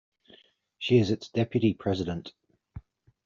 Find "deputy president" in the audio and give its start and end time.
1.29-2.33